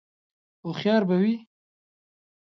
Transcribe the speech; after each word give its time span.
_هوښيار 0.65 1.03
به 1.09 1.15
وي؟ 1.21 1.33